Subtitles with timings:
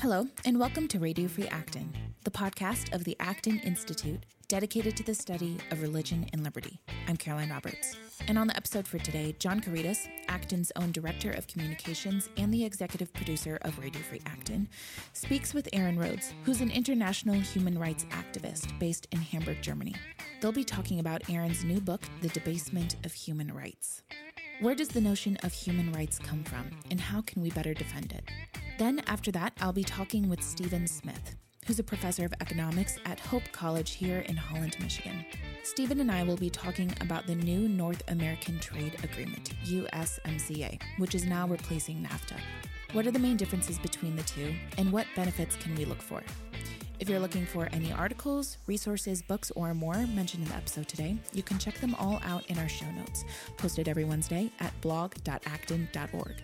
[0.00, 1.92] Hello, and welcome to Radio Free Acton,
[2.24, 6.80] the podcast of the Acton Institute dedicated to the study of religion and liberty.
[7.06, 7.98] I'm Caroline Roberts.
[8.26, 12.64] And on the episode for today, John Couretas, Acton's own director of communications and the
[12.64, 14.70] executive producer of Radio Free Acton,
[15.12, 19.94] speaks with Aaron Rhodes, who's an international human rights activist based in Hamburg, Germany.
[20.40, 24.02] They'll be talking about Aaron's new book, The Debasement of Human Rights.
[24.62, 28.12] Where does the notion of human rights come from, and how can we better defend
[28.12, 28.24] it?
[28.80, 31.36] Then, after that, I'll be talking with Stephen Smith,
[31.66, 35.22] who's a professor of economics at Hope College here in Holland, Michigan.
[35.62, 41.14] Stephen and I will be talking about the new North American Trade Agreement, USMCA, which
[41.14, 42.38] is now replacing NAFTA.
[42.92, 46.22] What are the main differences between the two, and what benefits can we look for?
[47.00, 51.18] If you're looking for any articles, resources, books, or more mentioned in the episode today,
[51.34, 53.26] you can check them all out in our show notes,
[53.58, 56.42] posted every Wednesday at blog.acton.org.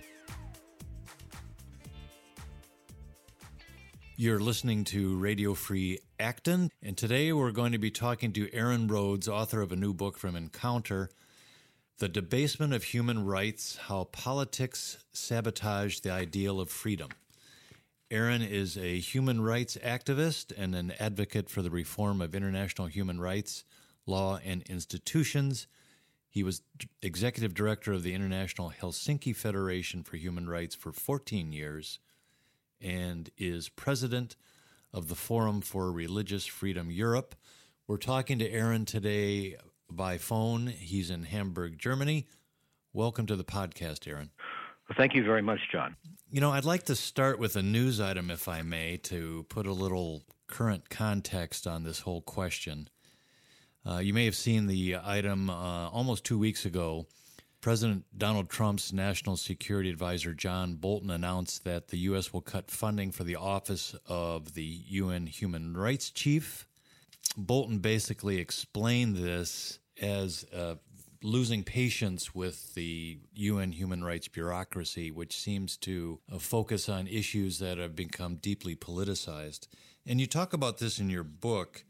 [4.19, 8.89] You're listening to Radio Free Acton, and today we're going to be talking to Aaron
[8.89, 11.11] Rhodes, author of a new book from Encounter
[11.99, 17.11] The Debasement of Human Rights How Politics Sabotage the Ideal of Freedom.
[18.11, 23.21] Aaron is a human rights activist and an advocate for the reform of international human
[23.21, 23.65] rights,
[24.07, 25.67] law, and institutions.
[26.31, 26.63] He was
[27.03, 31.99] executive director of the International Helsinki Federation for Human Rights for 14 years
[32.81, 34.37] and is president
[34.93, 37.35] of the Forum for Religious Freedom Europe.
[37.87, 39.57] We're talking to Aaron today
[39.91, 40.67] by phone.
[40.67, 42.27] He's in Hamburg, Germany.
[42.93, 44.31] Welcome to the podcast, Aaron.
[44.89, 45.97] Well, thank you very much, John.
[46.31, 49.67] You know, I'd like to start with a news item, if I may, to put
[49.67, 52.89] a little current context on this whole question.
[53.85, 57.07] Uh, you may have seen the item uh, almost two weeks ago.
[57.67, 62.33] President Donald Trump's National Security Advisor John Bolton announced that the U.S.
[62.33, 66.65] will cut funding for the Office of the UN Human Rights Chief.
[67.37, 70.77] Bolton basically explained this as uh,
[71.25, 77.59] losing patience with the UN human rights bureaucracy, which seems to uh, focus on issues
[77.59, 79.67] that have become deeply politicized.
[80.07, 81.85] And you talk about this in your book.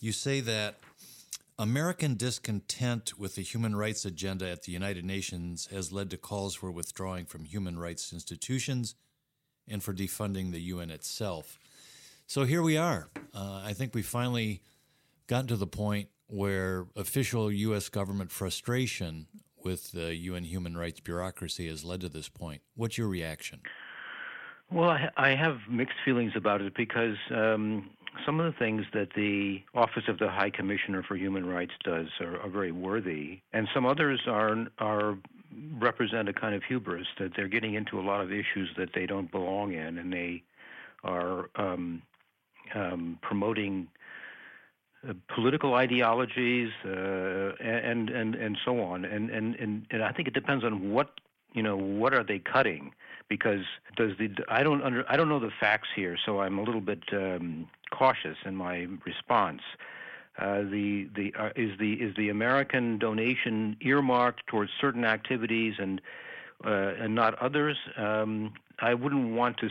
[0.00, 0.80] You say that
[1.58, 6.54] American discontent with the human rights agenda at the United Nations has led to calls
[6.54, 8.94] for withdrawing from human rights institutions
[9.68, 11.58] and for defunding the UN itself.
[12.26, 13.10] So here we are.
[13.34, 14.62] Uh, I think we finally
[15.26, 17.88] gotten to the point where official U.S.
[17.88, 19.26] government frustration
[19.62, 22.62] with the UN human rights bureaucracy has led to this point.
[22.74, 23.60] What's your reaction?
[24.70, 27.90] Well, I have mixed feelings about it because um,
[28.26, 32.08] some of the things that the Office of the High Commissioner for Human Rights does
[32.20, 35.16] are, are very worthy, and some others are are
[35.78, 39.06] represent a kind of hubris that they're getting into a lot of issues that they
[39.06, 40.42] don't belong in, and they
[41.04, 42.02] are um,
[42.74, 43.88] um, promoting
[45.08, 49.04] uh, political ideologies uh, and and and so on.
[49.04, 51.20] And, and and and I think it depends on what
[51.54, 52.92] you know what are they cutting
[53.36, 53.64] because
[53.96, 56.80] does the I don't under I don't know the facts here so I'm a little
[56.92, 59.62] bit um, cautious in my response
[60.38, 66.00] uh, the the uh, is the is the American donation earmarked towards certain activities and
[66.64, 67.76] uh, and not others.
[67.96, 69.68] Um, I wouldn't want to,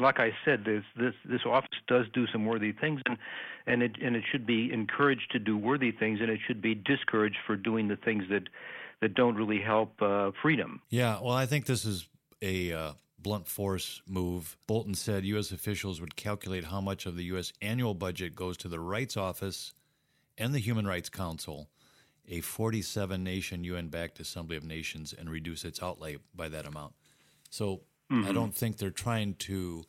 [0.00, 3.18] like I said, this this this office does do some worthy things, and
[3.66, 6.74] and it and it should be encouraged to do worthy things, and it should be
[6.74, 8.48] discouraged for doing the things that
[9.00, 10.80] that don't really help uh, freedom.
[10.88, 12.08] Yeah, well, I think this is
[12.42, 14.56] a uh, blunt force move.
[14.66, 15.50] Bolton said U.S.
[15.52, 17.52] officials would calculate how much of the U.S.
[17.60, 19.72] annual budget goes to the Rights Office
[20.36, 21.68] and the Human Rights Council
[22.28, 26.94] a 47 nation UN backed Assembly of Nations and reduce its outlay by that amount.
[27.50, 27.82] So
[28.12, 28.28] mm-hmm.
[28.28, 29.84] I don't think they're trying to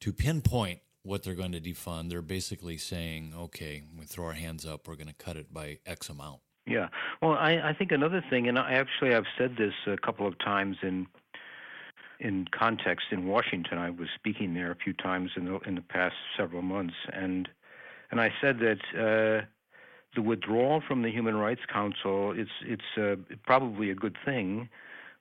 [0.00, 2.10] to pinpoint what they're going to defund.
[2.10, 5.78] They're basically saying, okay, we throw our hands up, we're going to cut it by
[5.86, 6.40] X amount.
[6.66, 6.88] Yeah.
[7.20, 10.38] Well, I, I think another thing, and I actually I've said this a couple of
[10.38, 11.06] times in
[12.22, 13.78] in context in Washington.
[13.78, 17.48] I was speaking there a few times in the in the past several months, and
[18.10, 19.44] and I said that uh,
[20.14, 24.68] the withdrawal from the Human Rights Council it's it's uh, probably a good thing,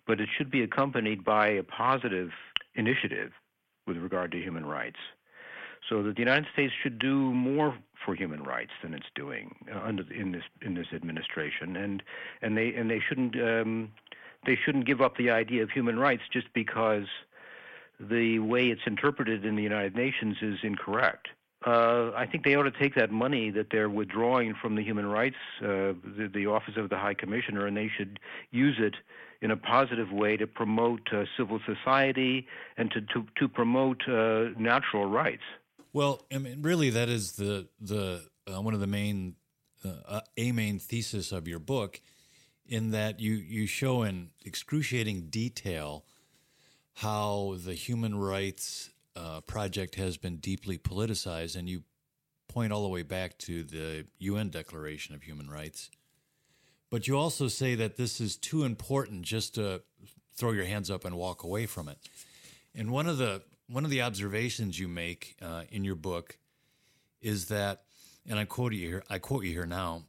[0.05, 2.29] but it should be accompanied by a positive
[2.75, 3.31] initiative
[3.87, 4.99] with regard to human rights.
[5.89, 7.75] So that the United States should do more
[8.05, 12.03] for human rights than it's doing uh, under in this in this administration, and
[12.43, 13.91] and they and they shouldn't um,
[14.45, 17.05] they shouldn't give up the idea of human rights just because
[17.99, 21.27] the way it's interpreted in the United Nations is incorrect
[21.65, 25.05] uh, I think they ought to take that money that they're withdrawing from the human
[25.05, 28.95] rights, uh, the, the, Office of the High Commissioner, and they should use it
[29.41, 32.47] in a positive way to promote uh, civil society
[32.77, 35.43] and to to, to promote uh, natural rights.
[35.93, 39.35] Well, I mean, really, that is the the uh, one of the main
[39.85, 42.01] uh, a main thesis of your book,
[42.65, 46.05] in that you you show in excruciating detail
[46.95, 51.83] how the human rights uh, project has been deeply politicized, and you
[52.47, 55.89] point all the way back to the UN Declaration of Human Rights.
[56.89, 59.81] But you also say that this is too important just to
[60.35, 61.97] throw your hands up and walk away from it.
[62.75, 66.37] And one of the one of the observations you make uh, in your book
[67.21, 67.83] is that,
[68.27, 69.03] and I quote you here.
[69.09, 70.03] I quote you here now.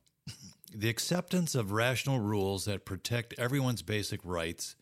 [0.74, 4.74] The acceptance of rational rules that protect everyone's basic rights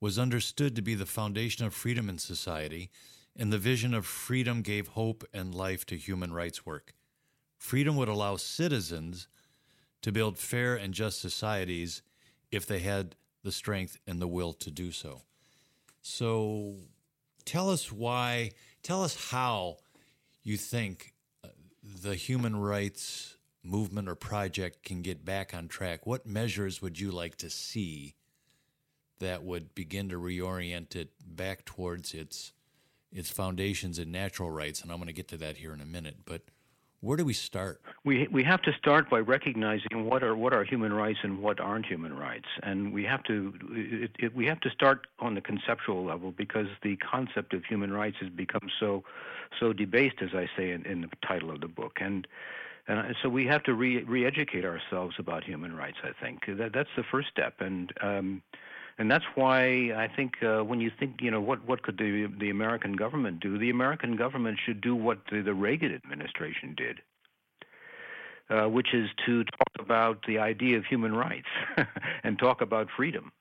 [0.00, 2.90] was understood to be the foundation of freedom in society,
[3.36, 6.94] and the vision of freedom gave hope and life to human rights work.
[7.58, 9.26] Freedom would allow citizens
[10.02, 12.02] to build fair and just societies
[12.52, 15.22] if they had the strength and the will to do so.
[16.02, 16.76] So
[17.44, 18.52] tell us why,
[18.84, 19.78] tell us how
[20.44, 21.48] you think uh,
[21.82, 23.31] the human rights
[23.64, 26.06] movement or project can get back on track.
[26.06, 28.14] What measures would you like to see
[29.18, 32.52] that would begin to reorient it back towards its
[33.12, 34.80] its foundations in natural rights?
[34.80, 36.42] And I'm going to get to that here in a minute, but
[37.02, 37.82] where do we start?
[38.04, 41.58] We we have to start by recognizing what are what are human rights and what
[41.58, 45.40] aren't human rights, and we have to it, it, we have to start on the
[45.40, 49.02] conceptual level because the concept of human rights has become so
[49.58, 52.26] so debased, as I say in, in the title of the book, and
[53.00, 55.98] and so we have to re re-educate ourselves about human rights.
[56.02, 58.42] I think that that's the first step, and um,
[58.98, 62.30] and that's why I think uh, when you think, you know, what what could the
[62.38, 63.58] the American government do?
[63.58, 67.00] The American government should do what the, the Reagan administration did,
[68.50, 71.48] uh, which is to talk about the idea of human rights
[72.24, 73.32] and talk about freedom,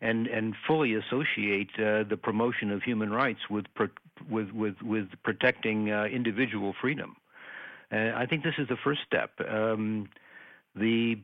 [0.00, 3.88] and and fully associate uh, the promotion of human rights with pro-
[4.28, 7.16] with with with protecting uh, individual freedom.
[7.92, 9.32] Uh, I think this is the first step.
[9.48, 10.08] Um,
[10.74, 11.20] the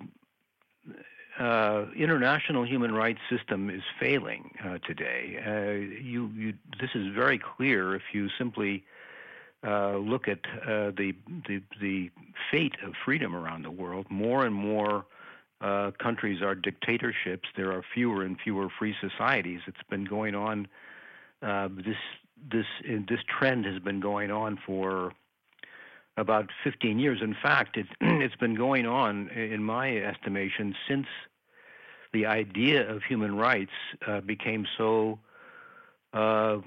[1.39, 5.39] uh, international human rights system is failing uh, today.
[5.47, 8.85] Uh, you, you, this is very clear if you simply
[9.67, 11.15] uh, look at uh, the,
[11.47, 12.11] the, the
[12.51, 14.07] fate of freedom around the world.
[14.11, 15.07] More and more
[15.99, 17.49] countries are dictatorships.
[17.57, 19.61] There are fewer and fewer free societies.
[19.67, 20.69] It's been going on.
[21.41, 21.97] this
[22.53, 22.67] this
[23.09, 25.13] this trend has been going on for
[26.17, 27.21] about 15 years.
[27.23, 31.07] In fact, it, it's been going on, in my estimation, since
[32.13, 33.73] the idea of human rights
[34.07, 35.19] uh, became so
[36.13, 36.59] uh,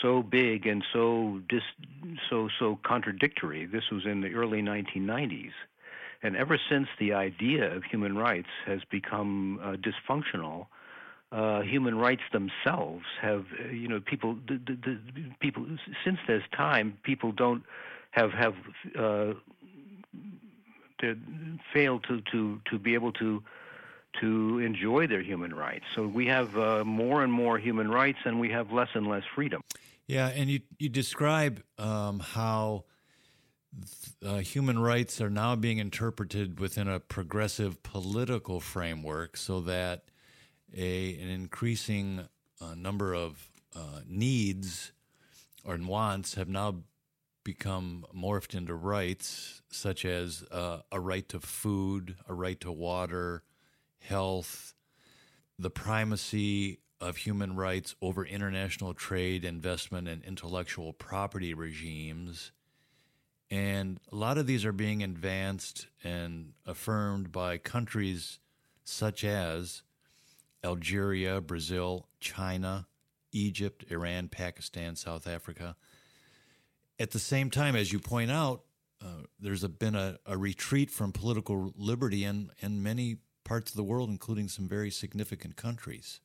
[0.00, 1.62] so big and so dis,
[2.30, 3.66] so so contradictory.
[3.66, 5.52] This was in the early 1990s,
[6.22, 10.66] and ever since the idea of human rights has become uh, dysfunctional.
[11.32, 14.38] Uh, human rights themselves have, uh, you know, people,
[15.40, 15.66] people
[16.04, 17.64] since this time, people don't
[18.14, 18.54] have have
[18.96, 19.34] uh,
[21.72, 23.42] failed to, to to be able to
[24.20, 25.84] to enjoy their human rights.
[25.96, 29.24] So we have uh, more and more human rights, and we have less and less
[29.34, 29.60] freedom.
[30.06, 32.84] Yeah, and you you describe um, how
[34.24, 40.04] uh, human rights are now being interpreted within a progressive political framework, so that
[40.72, 42.28] a an increasing
[42.60, 44.92] uh, number of uh, needs
[45.64, 46.76] or wants have now
[47.44, 53.42] become morphed into rights, such as uh, a right to food, a right to water,
[53.98, 54.74] health,
[55.58, 62.50] the primacy of human rights over international trade, investment, and intellectual property regimes.
[63.50, 68.38] And a lot of these are being advanced and affirmed by countries
[68.84, 69.82] such as
[70.64, 72.86] Algeria, Brazil, China,
[73.32, 75.76] Egypt, Iran, Pakistan, South Africa.
[76.98, 78.62] At the same time, as you point out,
[79.02, 83.76] uh, there's a, been a, a, retreat from political liberty in, in many parts of
[83.76, 86.20] the world, including some very significant countries.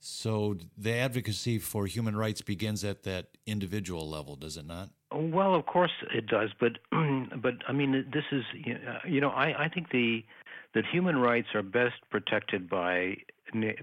[0.00, 4.90] So the advocacy for human rights begins at that individual level, does it not?
[5.12, 8.44] Well, of course it does, but but I mean, this is
[9.06, 10.24] you know I, I think the
[10.74, 13.16] that human rights are best protected by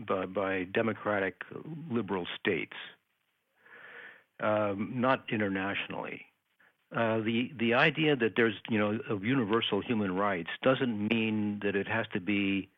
[0.08, 1.42] by, by democratic
[1.90, 2.76] liberal states
[4.42, 6.26] um, not internationally.
[6.96, 11.76] Uh, the the idea that there's you know of universal human rights doesn't mean that
[11.76, 12.70] it has to be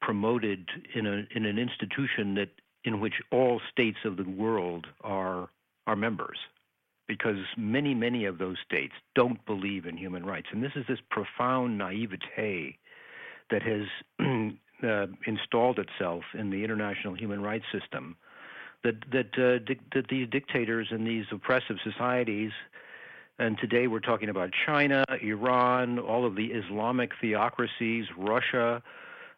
[0.00, 2.50] promoted in a in an institution that
[2.84, 5.48] in which all states of the world are
[5.86, 6.38] are members
[7.06, 10.98] because many many of those states don't believe in human rights and this is this
[11.10, 12.76] profound naivete
[13.50, 13.86] that has
[14.82, 18.16] uh, installed itself in the international human rights system,
[18.84, 22.52] that that uh, di- that these dictators and these oppressive societies,
[23.38, 28.82] and today we're talking about China, Iran, all of the Islamic theocracies, Russia,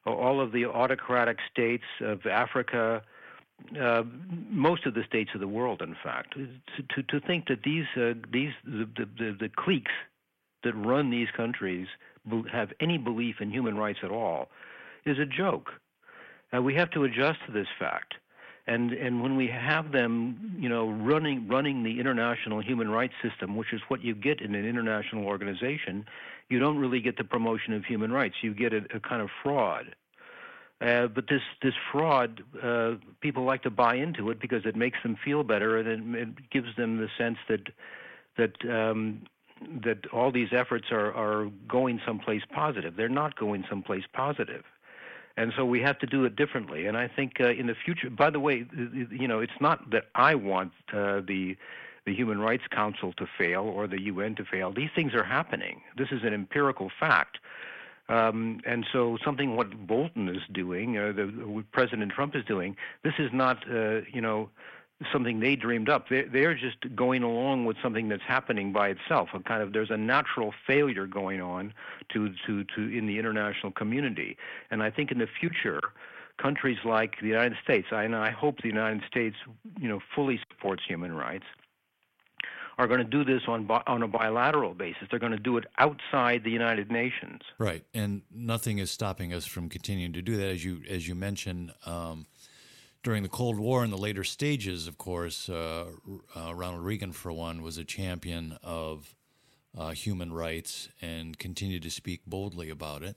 [0.05, 3.03] all of the autocratic states of Africa.
[3.81, 4.03] Uh,
[4.50, 6.47] most of the states of the world, in fact, to,
[6.95, 9.93] to, to think that these uh, these the, the, the cliques
[10.62, 11.87] that run these countries
[12.53, 14.49] have any belief in human rights at all
[15.07, 15.71] is a joke.
[16.55, 18.15] Uh, we have to adjust to this fact.
[18.68, 23.56] And and when we have them, you know, running running the international human rights system,
[23.56, 26.04] which is what you get in an international organization,
[26.49, 28.37] you don't really get the promotion of human rights.
[28.42, 29.94] You get a, a kind of fraud.
[30.80, 34.99] Uh, but this this fraud, uh, people like to buy into it because it makes
[35.02, 37.68] them feel better, and it, it gives them the sense that
[38.37, 39.23] that um,
[39.85, 42.96] that all these efforts are are going someplace positive.
[42.96, 44.64] They're not going someplace positive
[45.37, 46.87] and so we have to do it differently.
[46.87, 48.64] And I think uh, in the future, by the way,
[49.11, 51.57] you know, it's not that I want uh, the
[52.07, 54.73] the Human Rights Council to fail or the UN to fail.
[54.73, 55.83] These things are happening.
[55.99, 57.38] This is an empirical fact.
[58.09, 62.76] Um, and so, something what Bolton is doing, uh, the, what President Trump is doing,
[63.02, 64.49] this is not, uh, you know,
[65.12, 66.09] something they dreamed up.
[66.09, 69.29] They're, they're just going along with something that's happening by itself.
[69.35, 71.75] A kind of there's a natural failure going on
[72.12, 74.37] to to to in the international community,
[74.71, 75.81] and I think in the future.
[76.38, 79.37] Countries like the United States, and I hope the United States,
[79.81, 81.47] you know, fully supports human rights,
[82.79, 85.09] are going to do this on on a bilateral basis.
[85.11, 87.41] They're going to do it outside the United Nations.
[87.59, 90.49] Right, and nothing is stopping us from continuing to do that.
[90.49, 92.26] As you as you mentioned, um,
[93.06, 95.84] during the Cold War in the later stages, of course, uh,
[96.34, 99.14] uh, Ronald Reagan, for one, was a champion of
[99.78, 103.14] uh, human rights and continued to speak boldly about it.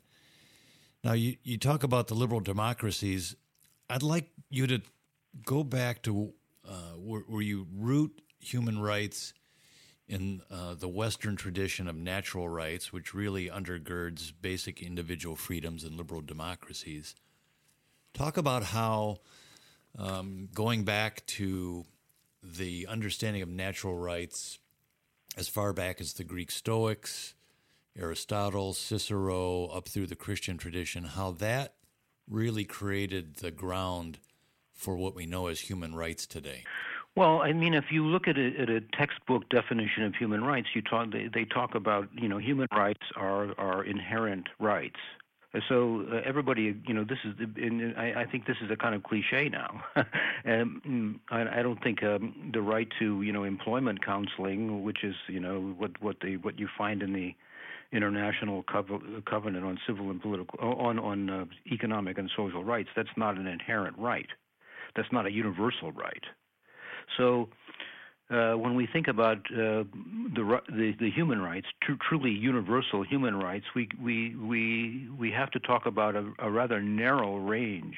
[1.04, 3.36] Now, you, you talk about the liberal democracies.
[3.90, 4.84] I'd like you to
[5.44, 6.34] go back to
[6.70, 9.34] uh, where, where, you root human rights
[10.08, 15.98] in uh, the Western tradition of natural rights, which really undergirds basic individual freedoms in
[15.98, 17.16] liberal democracies.
[18.14, 19.22] Talk about how
[19.98, 21.86] um, going back to
[22.44, 24.60] the understanding of natural rights
[25.38, 27.34] as far back as the Greek Stoics,
[27.98, 31.76] Aristotle, Cicero, up through the Christian tradition, how that
[32.30, 34.20] really created the ground
[34.74, 36.64] for what we know as human rights today.
[37.16, 40.70] Well, I mean, if you look at a, at a textbook definition of human rights,
[40.74, 45.00] you talk they, they talk about you know human rights are are inherent rights.
[45.68, 48.94] So uh, everybody, you know, this is, and I, I think this is a kind
[48.94, 49.84] of cliche now.
[50.46, 55.16] mm, I, I don't think um, the right to, you know, employment counseling, which is,
[55.28, 57.34] you know, what what the what you find in the
[57.92, 63.36] international covenant on civil and political on on uh, economic and social rights, that's not
[63.36, 64.30] an inherent right.
[64.96, 66.24] That's not a universal right.
[67.18, 67.50] So
[68.30, 69.84] uh, when we think about uh,
[70.36, 75.50] the, the, the human rights, tr- truly universal human rights, we we we we have
[75.52, 77.98] to talk about a, a rather narrow range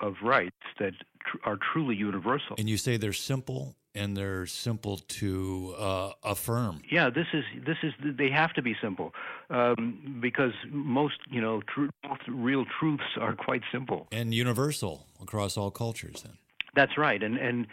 [0.00, 0.92] of rights that
[1.26, 2.56] tr- are truly universal.
[2.58, 6.80] And you say they're simple and they're simple to uh, affirm.
[6.90, 9.12] Yeah, this is this is they have to be simple
[9.50, 11.86] um, because most you know tr-
[12.28, 16.22] real truths are quite simple and universal across all cultures.
[16.22, 16.38] Then
[16.74, 17.66] that's right, and and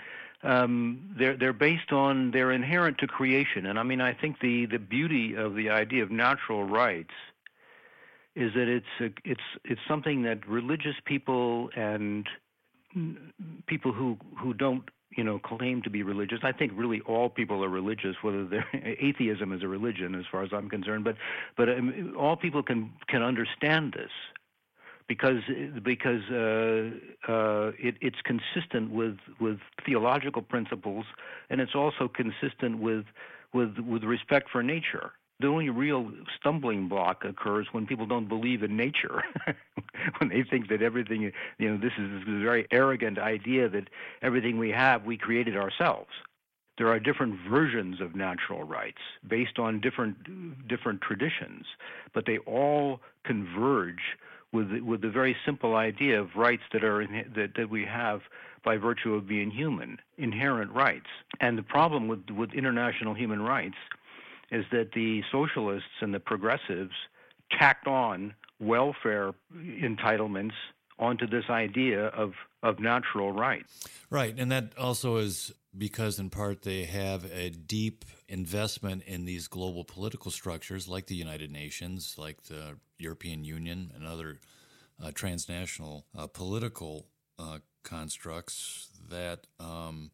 [0.43, 4.65] um, they're they're based on they're inherent to creation, and I mean I think the
[4.65, 7.13] the beauty of the idea of natural rights
[8.35, 12.27] is that it's a, it's it's something that religious people and
[13.67, 14.83] people who who don't
[15.15, 16.39] you know claim to be religious.
[16.43, 18.67] I think really all people are religious, whether they're
[18.99, 21.03] atheism is a religion as far as I'm concerned.
[21.03, 21.15] But
[21.57, 24.11] but um, all people can can understand this
[25.07, 25.41] because
[25.83, 31.05] because uh, uh, it, it's consistent with with theological principles,
[31.49, 33.05] and it's also consistent with
[33.53, 35.11] with with respect for nature.
[35.39, 39.21] The only real stumbling block occurs when people don't believe in nature,
[40.19, 43.89] when they think that everything, you know, this is this very arrogant idea that
[44.21, 46.11] everything we have we created ourselves.
[46.77, 51.65] There are different versions of natural rights based on different different traditions,
[52.13, 54.17] but they all converge
[54.55, 58.21] with with the very simple idea of rights that are in, that that we have
[58.63, 61.07] by virtue of being human, inherent rights.
[61.39, 63.75] And the problem with with international human rights
[64.51, 66.95] is that the socialists and the progressives
[67.51, 70.53] tacked on welfare entitlements
[70.99, 72.33] onto this idea of
[72.63, 73.87] of natural rights.
[74.09, 79.47] Right, and that also is because in part they have a deep investment in these
[79.47, 84.39] global political structures like the United Nations, like the European Union and other
[85.03, 90.11] uh, transnational uh, political uh, constructs that um,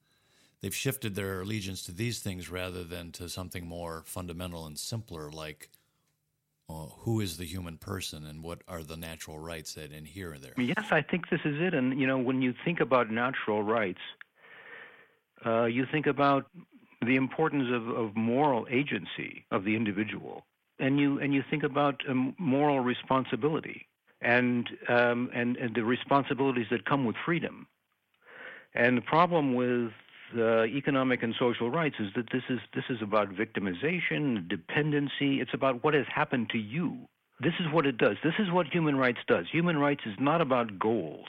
[0.62, 5.32] they've shifted their allegiance to these things rather than to something more fundamental and simpler,
[5.32, 5.70] like
[6.72, 10.54] uh, who is the human person and what are the natural rights that inhere there.
[10.58, 11.74] Yes, I think this is it.
[11.74, 14.00] And you know, when you think about natural rights,
[15.46, 16.46] uh, you think about
[17.06, 20.46] the importance of, of moral agency of the individual,
[20.80, 23.88] and you and you think about um, moral responsibility
[24.22, 27.68] and, um, and and the responsibilities that come with freedom.
[28.74, 29.92] And the problem with
[30.38, 35.40] uh, economic and social rights is that this is this is about victimization, dependency.
[35.40, 37.08] It's about what has happened to you.
[37.40, 38.18] This is what it does.
[38.24, 39.46] This is what human rights does.
[39.52, 41.28] Human rights is not about goals.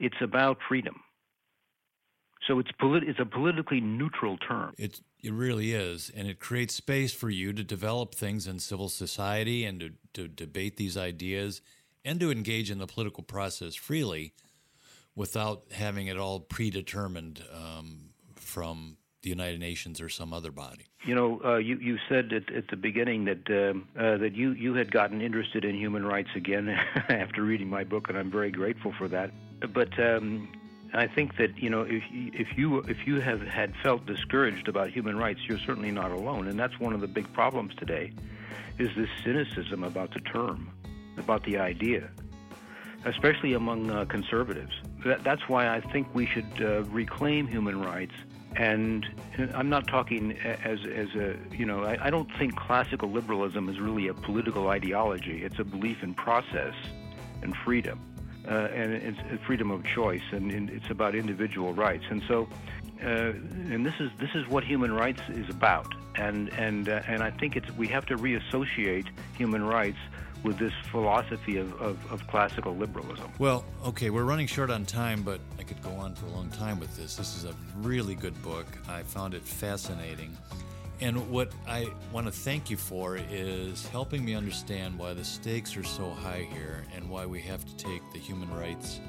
[0.00, 1.00] It's about freedom.
[2.46, 4.74] So it's it's a politically neutral term.
[4.78, 8.88] It it really is, and it creates space for you to develop things in civil
[8.88, 11.60] society and to, to debate these ideas
[12.04, 14.32] and to engage in the political process freely
[15.18, 20.86] without having it all predetermined um, from the United Nations or some other body.
[21.04, 24.52] You know, uh, you you said at, at the beginning that um, uh, that you
[24.52, 26.68] you had gotten interested in human rights again
[27.08, 29.32] after reading my book, and I'm very grateful for that.
[29.74, 30.48] But um,
[30.94, 34.90] I think that you know if if you if you have had felt discouraged about
[34.90, 38.12] human rights, you're certainly not alone, and that's one of the big problems today,
[38.78, 40.70] is this cynicism about the term,
[41.16, 42.08] about the idea,
[43.04, 44.74] especially among uh, conservatives.
[45.04, 48.14] That, that's why I think we should uh, reclaim human rights.
[48.56, 49.06] And
[49.54, 53.78] I'm not talking as as a you know I, I don't think classical liberalism is
[53.78, 55.44] really a political ideology.
[55.44, 56.74] It's a belief in process
[57.42, 58.00] and freedom,
[58.48, 62.04] uh, and it's freedom of choice, and, and, it's about individual rights.
[62.10, 62.48] And so,
[63.04, 65.94] uh, and this is this is what human rights is about.
[66.16, 69.98] And and uh, and I think it's we have to reassociate human rights
[70.44, 73.30] with this philosophy of, of, of, classical liberalism.
[73.38, 76.48] Well, okay, we're running short on time, but I could go on for a long
[76.50, 77.16] time with this.
[77.16, 78.66] This is a really good book.
[78.88, 80.36] I found it fascinating.
[81.00, 85.76] And what I want to thank you for is helping me understand why the stakes
[85.76, 89.00] are so high here and why we have to take the human rights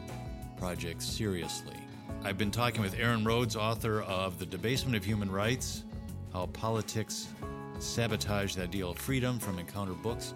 [0.57, 1.75] project seriously.
[2.23, 5.83] I've been talking with Aaron Rhodes, author of The Debasement of Human Rights
[6.33, 7.29] How Politics
[7.79, 10.33] Sabotage the Ideal of Freedom from Encounter Books.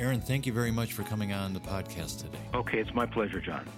[0.00, 2.38] Aaron, thank you very much for coming on the podcast today.
[2.54, 3.68] Okay, it's my pleasure, John.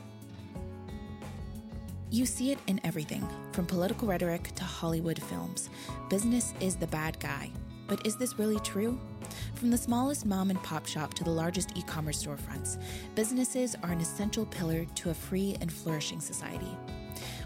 [2.10, 5.68] You see it in everything, from political rhetoric to Hollywood films.
[6.08, 7.50] Business is the bad guy.
[7.88, 9.00] But is this really true?
[9.56, 12.80] From the smallest mom and pop shop to the largest e commerce storefronts,
[13.16, 16.78] businesses are an essential pillar to a free and flourishing society.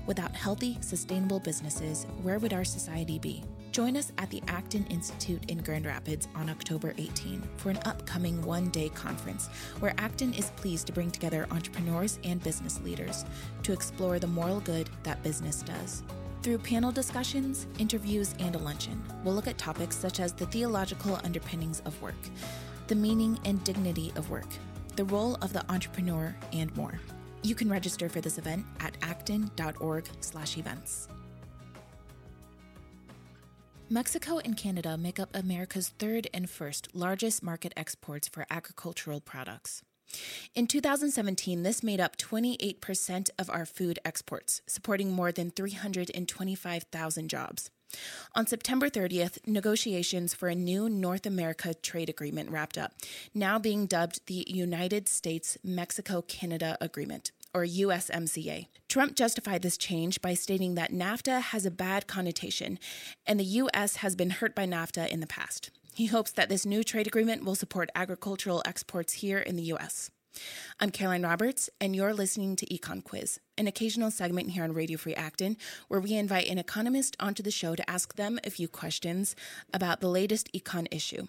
[0.04, 3.42] Without healthy, sustainable businesses, where would our society be?
[3.76, 8.40] Join us at the Acton Institute in Grand Rapids on October 18 for an upcoming
[8.40, 9.48] one day conference
[9.80, 13.26] where Acton is pleased to bring together entrepreneurs and business leaders
[13.64, 16.02] to explore the moral good that business does.
[16.42, 21.20] Through panel discussions, interviews, and a luncheon, we'll look at topics such as the theological
[21.22, 22.14] underpinnings of work,
[22.86, 24.48] the meaning and dignity of work,
[24.96, 26.98] the role of the entrepreneur, and more.
[27.42, 31.08] You can register for this event at acton.org/events.
[33.88, 39.82] Mexico and Canada make up America's third and first largest market exports for agricultural products.
[40.56, 47.70] In 2017, this made up 28% of our food exports, supporting more than 325,000 jobs.
[48.34, 52.92] On September 30th, negotiations for a new North America trade agreement wrapped up,
[53.34, 58.66] now being dubbed the United States Mexico Canada Agreement or USMCA.
[58.86, 62.78] Trump justified this change by stating that NAFTA has a bad connotation
[63.26, 63.96] and the U.S.
[63.96, 65.70] has been hurt by NAFTA in the past.
[65.94, 70.10] He hopes that this new trade agreement will support agricultural exports here in the U.S.
[70.78, 74.98] I'm Caroline Roberts, and you're listening to Econ Quiz, an occasional segment here on Radio
[74.98, 75.56] Free Acton
[75.88, 79.34] where we invite an economist onto the show to ask them a few questions
[79.72, 81.26] about the latest econ issue.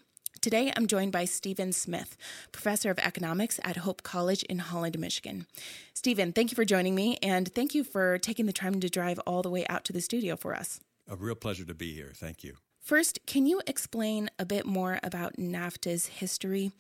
[0.48, 2.16] Today, I'm joined by Stephen Smith,
[2.54, 5.46] professor of economics at Hope College in Holland, Michigan.
[5.94, 9.20] Stephen, thank you for joining me, and thank you for taking the time to drive
[9.28, 10.80] all the way out to the studio for us.
[11.06, 12.14] A real pleasure to be here.
[12.16, 12.54] Thank you.
[12.80, 16.72] First, can you explain a bit more about NAFTA's history?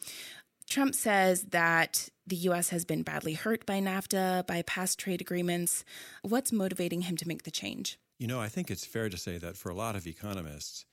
[0.69, 2.69] Trump says that the U.S.
[2.69, 5.83] has been badly hurt by NAFTA, by past trade agreements.
[6.21, 7.99] What's motivating him to make the change?
[8.17, 10.85] You know, I think it's fair to say that for a lot of economists,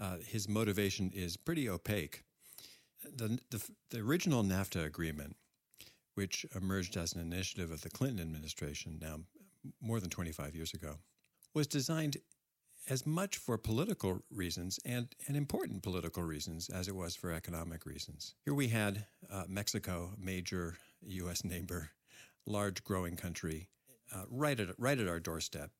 [0.00, 2.24] uh, his motivation is pretty opaque.
[3.04, 5.36] The, the, the, original NAFTA agreement,
[6.14, 9.20] which emerged as an initiative of the Clinton administration now
[9.80, 10.96] more than 25 years ago,
[11.54, 12.18] was designed
[12.88, 17.84] as much for political reasons and, and important political reasons as it was for economic
[17.86, 18.34] reasons.
[18.44, 21.44] Here we had uh, Mexico, major U.S.
[21.44, 21.90] neighbor,
[22.46, 23.68] large growing country,
[24.14, 25.70] uh, right at right at our doorstep.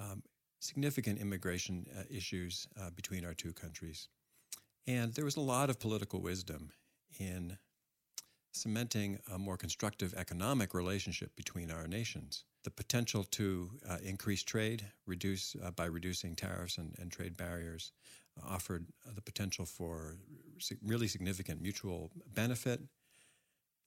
[0.00, 0.22] Um,
[0.58, 4.08] significant immigration uh, issues uh, between our two countries,
[4.86, 6.72] and there was a lot of political wisdom
[7.18, 7.58] in
[8.52, 12.44] cementing a more constructive economic relationship between our nations.
[12.64, 17.92] The potential to uh, increase trade, reduce uh, by reducing tariffs and, and trade barriers,
[18.36, 20.16] uh, offered the potential for
[20.82, 22.80] really significant mutual benefit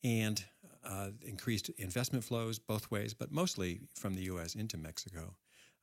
[0.04, 0.44] and
[0.84, 4.56] uh, increased investment flows both ways, but mostly from the U.S.
[4.56, 5.36] into Mexico,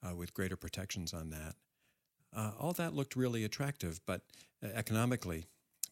[0.07, 1.55] uh, with greater protections on that.
[2.37, 4.23] Uh, all that looked really attractive, but
[4.63, 5.47] economically,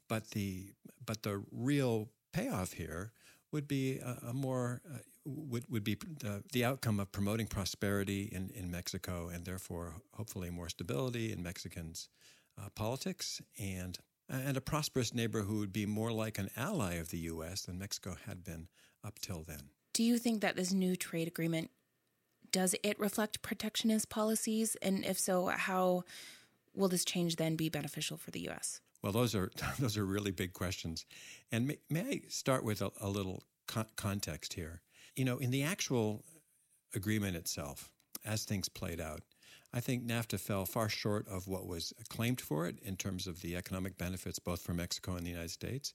[0.09, 0.73] but the
[1.05, 3.12] but the real payoff here
[3.53, 8.29] would be a, a more uh, would would be the, the outcome of promoting prosperity
[8.33, 12.09] in, in Mexico and therefore hopefully more stability in Mexicans'
[12.61, 17.11] uh, politics and and a prosperous neighbor who would be more like an ally of
[17.11, 17.62] the U.S.
[17.62, 18.69] than Mexico had been
[19.05, 19.71] up till then.
[19.92, 21.71] Do you think that this new trade agreement
[22.52, 26.04] does it reflect protectionist policies, and if so, how
[26.74, 28.80] will this change then be beneficial for the U.S.?
[29.02, 31.06] Well, those are those are really big questions,
[31.52, 34.82] and may, may I start with a, a little con- context here?
[35.14, 36.24] You know, in the actual
[36.94, 37.90] agreement itself,
[38.24, 39.22] as things played out,
[39.72, 43.42] I think NAFTA fell far short of what was claimed for it in terms of
[43.42, 45.94] the economic benefits, both for Mexico and the United States.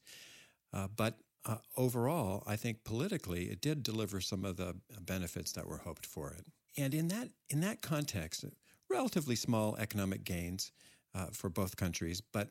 [0.74, 5.68] Uh, but uh, overall, I think politically, it did deliver some of the benefits that
[5.68, 6.46] were hoped for it.
[6.78, 8.46] And in that in that context,
[8.90, 10.72] relatively small economic gains
[11.14, 12.50] uh, for both countries, but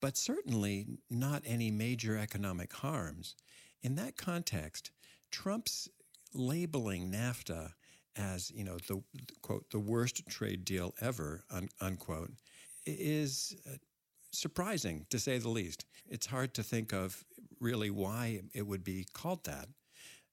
[0.00, 3.36] but certainly not any major economic harms.
[3.82, 4.90] In that context,
[5.30, 5.88] Trump's
[6.34, 7.72] labeling NAFTA
[8.16, 9.02] as you know the
[9.42, 12.32] quote the worst trade deal ever un, unquote
[12.86, 13.76] is uh,
[14.32, 15.84] surprising to say the least.
[16.08, 17.24] It's hard to think of
[17.60, 19.68] really why it would be called that,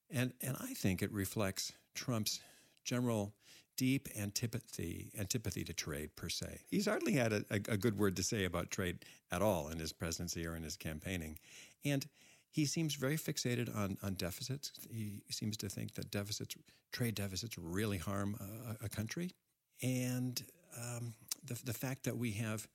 [0.09, 2.39] and and I think it reflects Trump's
[2.83, 3.33] general
[3.75, 6.61] deep antipathy antipathy to trade per se.
[6.67, 9.93] He's hardly had a, a, good word to say about trade at all in his
[9.93, 11.37] presidency or in his campaigning,
[11.85, 12.07] and
[12.49, 14.71] he seems very fixated on, on deficits.
[14.89, 16.55] He seems to think that deficits,
[16.91, 18.35] trade deficits, really harm
[18.81, 19.35] a, a country.
[19.83, 20.41] And
[20.75, 21.13] um,
[21.43, 22.67] the, the fact that we have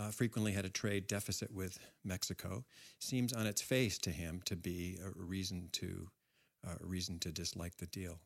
[0.00, 2.64] uh, frequently had a trade deficit with Mexico
[2.98, 6.08] seems on its face to him to be a reason to
[6.66, 8.18] uh, a reason to dislike the deal.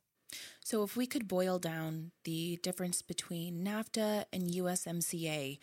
[0.60, 5.58] So, if we could boil down the difference between NAFTA and USMCA,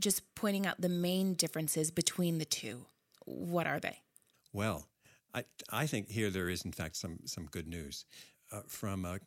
[0.00, 2.86] just pointing out the main differences between the two,
[3.26, 3.98] what are they?
[4.52, 4.86] Well,
[5.34, 8.06] I, I think here there is, in fact, some, some good news.
[8.50, 9.18] Uh, from a,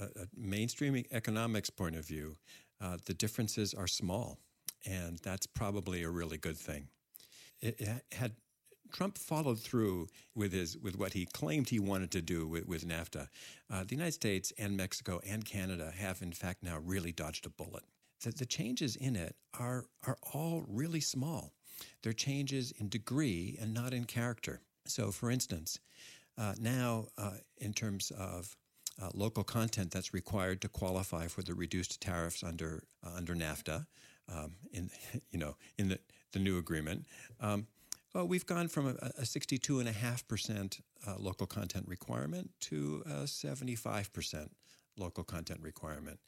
[0.00, 2.36] a, a, mainstream economics point of view,
[2.80, 4.38] uh, the differences are small,
[4.86, 6.88] and that's probably a really good thing.
[7.60, 8.32] It, it had
[8.92, 12.86] Trump followed through with his with what he claimed he wanted to do with, with
[12.86, 13.28] NAFTA.
[13.70, 17.50] Uh, the United States and Mexico and Canada have, in fact, now really dodged a
[17.50, 17.82] bullet.
[18.22, 21.52] The, the changes in it are are all really small.
[22.02, 24.60] They're changes in degree and not in character.
[24.86, 25.80] So, for instance,
[26.38, 28.56] uh, now uh, in terms of
[29.02, 33.86] uh, local content that's required to qualify for the reduced tariffs under uh, under NAFTA,
[34.32, 34.90] um, in
[35.30, 35.98] you know in the,
[36.32, 37.06] the new agreement,
[37.40, 37.66] um,
[38.14, 44.12] well, we've gone from a, a 62.5 percent uh, local content requirement to a 75
[44.12, 44.50] percent
[44.96, 46.20] local content requirement.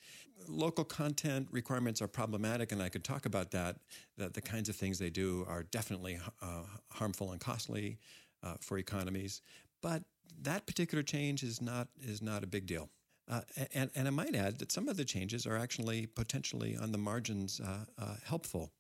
[0.48, 3.76] Local content requirements are problematic, and I could talk about that.
[4.18, 7.98] That the kinds of things they do are definitely uh, harmful and costly
[8.42, 9.42] uh, for economies.
[9.82, 10.02] But
[10.42, 12.88] that particular change is not is not a big deal.
[13.28, 13.40] Uh,
[13.74, 16.98] and, and I might add that some of the changes are actually potentially on the
[16.98, 18.70] margins uh, uh, helpful.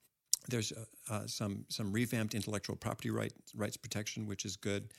[0.48, 0.72] There's
[1.10, 4.92] uh, some some revamped intellectual property right, rights protection, which is good.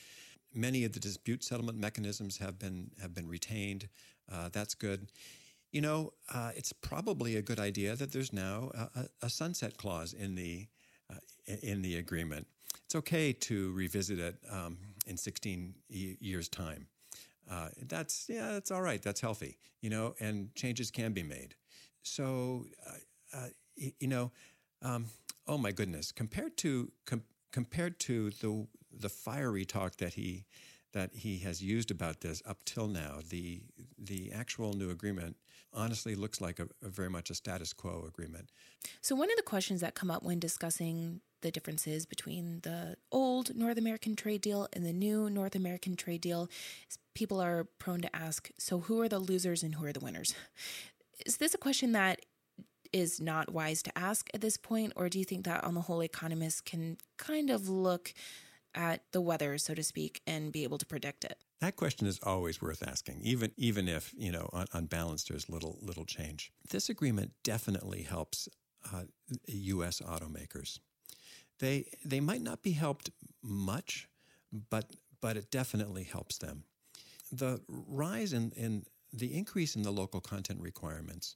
[0.53, 3.87] Many of the dispute settlement mechanisms have been have been retained.
[4.51, 5.07] That's good.
[5.71, 10.13] You know, uh, it's probably a good idea that there's now a, a sunset clause
[10.13, 10.67] in the
[11.09, 11.15] uh,
[11.61, 12.47] in the agreement.
[12.85, 16.87] It's okay to revisit it um, in 16 years' time.
[17.49, 19.01] Uh, that's yeah, that's all right.
[19.01, 19.57] That's healthy.
[19.81, 21.55] You know, and changes can be made.
[22.03, 24.31] So, uh, uh, you know,
[24.81, 25.05] um,
[25.47, 30.45] oh my goodness, compared to com- compared to the the fiery talk that he
[30.93, 33.61] that he has used about this up till now, the
[33.97, 35.37] the actual new agreement
[35.73, 38.49] honestly looks like a, a, very much a status quo agreement.
[39.01, 43.55] So one of the questions that come up when discussing the differences between the old
[43.55, 46.49] North American trade deal and the new North American trade deal
[47.13, 50.35] people are prone to ask, so who are the losers and who are the winners?
[51.25, 52.19] Is this a question that
[52.93, 55.81] is not wise to ask at this point, or do you think that on the
[55.81, 58.13] whole economists can kind of look
[58.77, 61.39] at the weather, so to speak, and be able to predict it?
[61.59, 65.49] That question is always worth asking, even even if you know on, on balance there's
[65.49, 66.51] little little change.
[66.69, 68.47] This agreement definitely helps
[68.93, 69.03] uh,
[69.47, 69.99] U.S.
[70.01, 70.79] automakers.
[71.59, 73.09] They they might not be helped
[73.41, 74.07] much,
[74.69, 76.63] but but it definitely helps them.
[77.31, 81.35] The rise in, in the increase in the local content requirements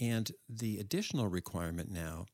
[0.00, 2.26] and the additional requirement now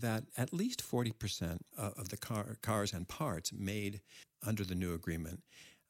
[0.00, 4.00] that at least 40% of the car, cars and parts made
[4.46, 5.42] under the new agreement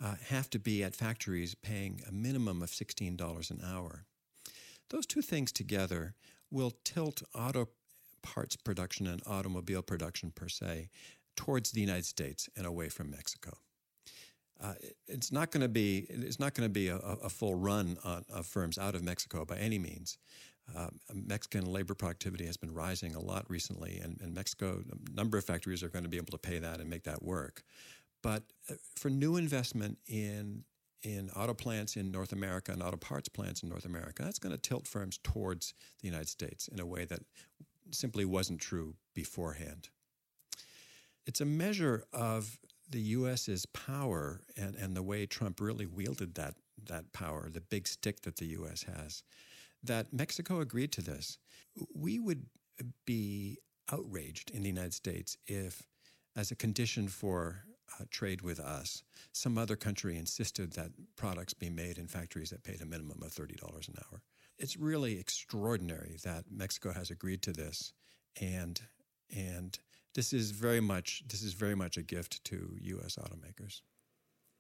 [0.03, 4.05] uh, have to be at factories paying a minimum of $16 an hour.
[4.90, 6.14] Those two things together
[6.51, 7.69] will tilt auto
[8.23, 10.88] parts production and automobile production per se
[11.37, 13.57] towards the United States and away from Mexico.
[14.61, 14.75] Uh,
[15.07, 18.25] it's not going to be it's not going to be a, a, full run on,
[18.33, 20.16] of firms out of Mexico by any means.
[20.75, 25.39] Uh, Mexican labor productivity has been rising a lot recently, and, and Mexico, a number
[25.39, 27.63] of factories are going to be able to pay that and make that work.
[28.23, 30.65] But uh, for new investment in
[31.03, 34.55] in auto plants in North America and auto parts plants in North America, that's going
[34.55, 37.21] to tilt firms towards the United States in a way that
[37.93, 39.89] simply wasn't true beforehand.
[41.27, 46.55] It's a measure of the U.S.'s power and, and the way Trump really wielded that,
[46.87, 48.85] that power, the big stick that the U.S.
[48.85, 49.23] has,
[49.87, 51.38] that Mexico agreed to this.
[51.94, 52.46] We would
[53.05, 53.59] be
[53.92, 55.83] outraged in the United States if,
[56.35, 57.64] as a condition for
[58.01, 62.64] uh, trade with us, some other country insisted that products be made in factories that
[62.64, 64.22] paid a minimum of $30 an hour.
[64.59, 67.92] It's really extraordinary that Mexico has agreed to this,
[68.40, 68.81] and
[69.35, 69.79] and
[70.14, 73.16] this is very much this is very much a gift to U.S.
[73.16, 73.83] automakers.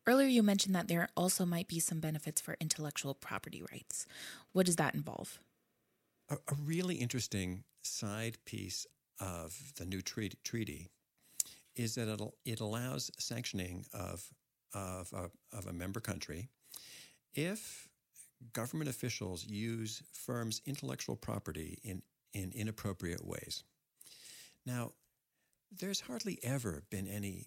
[0.06, 4.06] Earlier, you mentioned that there also might be some benefits for intellectual property rights.
[4.52, 5.40] What does that involve?
[6.28, 8.86] A, a really interesting side piece
[9.20, 10.88] of the new treaty, treaty
[11.74, 14.30] is that it it allows sanctioning of
[14.74, 16.48] of a, of a member country
[17.34, 17.88] if
[18.52, 22.02] government officials use firms' intellectual property in,
[22.34, 23.64] in inappropriate ways.
[24.64, 24.92] Now,
[25.70, 27.46] there's hardly ever been any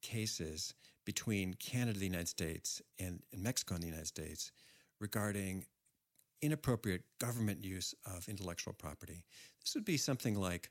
[0.00, 4.52] cases between Canada, the United States, and, and Mexico and the United States
[5.00, 5.64] regarding
[6.40, 9.24] inappropriate government use of intellectual property.
[9.60, 10.70] This would be something like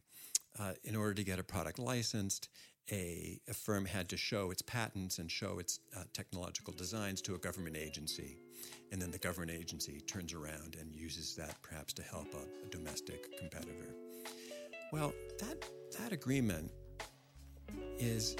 [0.59, 2.49] uh, in order to get a product licensed,
[2.91, 7.35] a, a, firm had to show its patents and show its uh, technological designs to
[7.35, 8.37] a government agency.
[8.91, 12.69] And then the government agency turns around and uses that perhaps to help a, a
[12.69, 13.95] domestic competitor.
[14.91, 15.63] Well, that,
[15.99, 16.71] that agreement
[17.97, 18.35] is,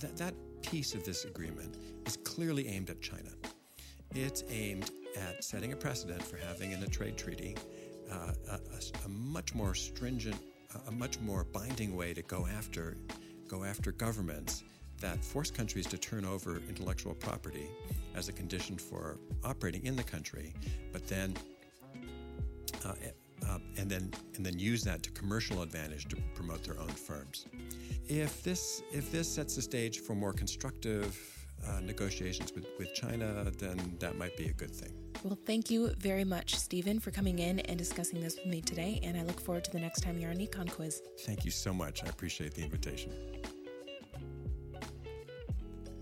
[0.00, 3.30] that, that piece of this agreement is clearly aimed at China.
[4.14, 7.56] It's aimed at setting a precedent for having in a trade treaty
[8.10, 8.58] uh, a,
[9.06, 10.36] a, much more stringent,
[10.86, 12.96] a much more binding way to go after
[13.48, 14.64] go after governments
[15.00, 17.68] that force countries to turn over intellectual property
[18.14, 20.54] as a condition for operating in the country,
[20.92, 21.34] but then
[22.84, 22.94] uh,
[23.48, 27.46] uh, and then and then use that to commercial advantage to promote their own firms.
[28.08, 31.18] If this if this sets the stage for more constructive
[31.68, 34.92] uh, negotiations with, with China, then that might be a good thing.
[35.22, 38.98] Well, thank you very much, Stephen, for coming in and discussing this with me today.
[39.04, 41.00] And I look forward to the next time you're on Econ Quiz.
[41.20, 42.02] Thank you so much.
[42.02, 43.12] I appreciate the invitation.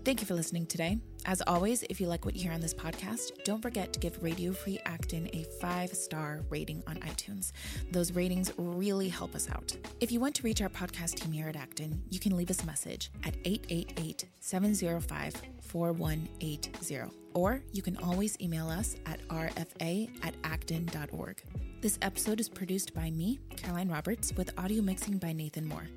[0.03, 0.97] Thank you for listening today.
[1.25, 4.21] As always, if you like what you hear on this podcast, don't forget to give
[4.23, 7.51] Radio Free Acton a five star rating on iTunes.
[7.91, 9.75] Those ratings really help us out.
[9.99, 12.63] If you want to reach our podcast team here at Acton, you can leave us
[12.63, 20.33] a message at 888 705 4180, or you can always email us at rfa at
[20.43, 21.43] acton.org.
[21.81, 25.87] This episode is produced by me, Caroline Roberts, with audio mixing by Nathan Moore.